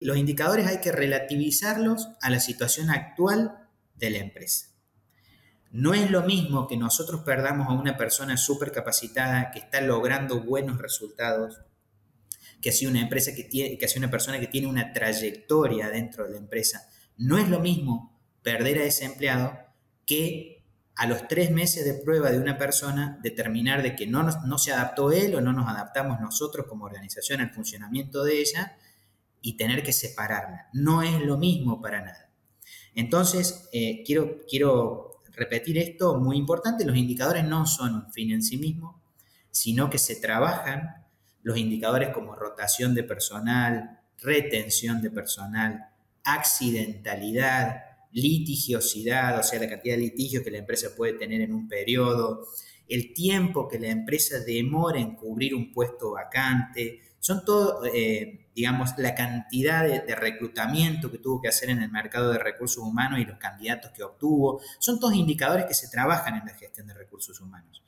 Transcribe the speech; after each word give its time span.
los 0.00 0.16
indicadores 0.16 0.66
hay 0.66 0.80
que 0.80 0.92
relativizarlos 0.92 2.08
a 2.20 2.30
la 2.30 2.40
situación 2.40 2.90
actual 2.90 3.68
de 3.96 4.10
la 4.10 4.18
empresa. 4.18 4.66
No 5.70 5.92
es 5.92 6.10
lo 6.10 6.22
mismo 6.22 6.66
que 6.66 6.76
nosotros 6.76 7.22
perdamos 7.22 7.68
a 7.68 7.72
una 7.72 7.96
persona 7.96 8.36
súper 8.36 8.72
capacitada 8.72 9.50
que 9.50 9.58
está 9.58 9.80
logrando 9.80 10.42
buenos 10.42 10.78
resultados, 10.78 11.60
que 12.62 12.70
ha 12.70 12.88
una 12.88 13.02
empresa 13.02 13.34
que 13.34 13.44
tiene, 13.44 13.76
que 13.76 13.86
una 13.98 14.10
persona 14.10 14.40
que 14.40 14.46
tiene 14.46 14.66
una 14.66 14.92
trayectoria 14.92 15.90
dentro 15.90 16.24
de 16.24 16.30
la 16.30 16.38
empresa. 16.38 16.88
No 17.16 17.38
es 17.38 17.48
lo 17.48 17.60
mismo 17.60 18.18
perder 18.42 18.78
a 18.78 18.84
ese 18.84 19.04
empleado 19.04 19.58
que 20.06 20.64
a 20.96 21.06
los 21.06 21.28
tres 21.28 21.50
meses 21.50 21.84
de 21.84 21.94
prueba 21.94 22.30
de 22.30 22.38
una 22.38 22.56
persona 22.56 23.18
determinar 23.22 23.82
de 23.82 23.94
que 23.94 24.06
no, 24.06 24.22
no 24.22 24.58
se 24.58 24.72
adaptó 24.72 25.12
él 25.12 25.34
o 25.34 25.40
no 25.40 25.52
nos 25.52 25.68
adaptamos 25.68 26.20
nosotros 26.20 26.66
como 26.66 26.86
organización 26.86 27.40
al 27.40 27.52
funcionamiento 27.52 28.24
de 28.24 28.40
ella 28.40 28.76
y 29.42 29.56
tener 29.56 29.82
que 29.82 29.92
separarla. 29.92 30.68
No 30.72 31.02
es 31.02 31.20
lo 31.20 31.36
mismo 31.36 31.80
para 31.80 32.00
nada. 32.00 32.30
Entonces, 32.94 33.68
eh, 33.72 34.02
quiero, 34.04 34.38
quiero 34.48 35.20
repetir 35.32 35.78
esto, 35.78 36.18
muy 36.18 36.36
importante, 36.36 36.84
los 36.84 36.96
indicadores 36.96 37.44
no 37.44 37.66
son 37.66 37.94
un 37.94 38.12
fin 38.12 38.32
en 38.32 38.42
sí 38.42 38.56
mismo, 38.56 39.00
sino 39.50 39.88
que 39.88 39.98
se 39.98 40.16
trabajan 40.16 41.06
los 41.42 41.56
indicadores 41.56 42.10
como 42.10 42.34
rotación 42.34 42.94
de 42.94 43.04
personal, 43.04 44.00
retención 44.18 45.00
de 45.00 45.10
personal, 45.10 45.90
accidentalidad, 46.24 47.82
litigiosidad, 48.12 49.38
o 49.38 49.42
sea, 49.42 49.60
la 49.60 49.68
cantidad 49.68 49.94
de 49.94 50.02
litigios 50.02 50.42
que 50.42 50.50
la 50.50 50.58
empresa 50.58 50.88
puede 50.96 51.14
tener 51.14 51.40
en 51.40 51.54
un 51.54 51.68
periodo, 51.68 52.46
el 52.88 53.12
tiempo 53.12 53.68
que 53.68 53.78
la 53.78 53.88
empresa 53.88 54.38
demora 54.40 55.00
en 55.00 55.14
cubrir 55.14 55.54
un 55.54 55.72
puesto 55.72 56.12
vacante, 56.12 57.00
son 57.20 57.44
todo, 57.44 57.84
eh, 57.84 58.46
digamos, 58.54 58.90
la 58.96 59.14
cantidad 59.14 59.84
de, 59.84 60.14
reclutamiento 60.14 61.10
que 61.10 61.18
tuvo 61.18 61.40
que 61.40 61.48
hacer 61.48 61.70
en 61.70 61.82
el 61.82 61.90
mercado 61.90 62.32
de 62.32 62.38
recursos 62.38 62.82
humanos 62.82 63.18
y 63.20 63.24
los 63.24 63.38
candidatos 63.38 63.90
que 63.92 64.02
obtuvo, 64.02 64.60
son 64.78 64.98
todos 64.98 65.14
indicadores 65.14 65.66
que 65.66 65.74
se 65.74 65.88
trabajan 65.88 66.36
en 66.36 66.46
la 66.46 66.54
gestión 66.54 66.86
de 66.86 66.94
recursos 66.94 67.40
humanos. 67.40 67.82